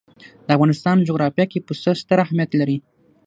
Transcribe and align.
د 0.45 0.47
افغانستان 0.57 0.97
جغرافیه 1.07 1.45
کې 1.51 1.63
پسه 1.67 1.91
ستر 2.01 2.17
اهمیت 2.25 2.51
لري. 2.59 2.77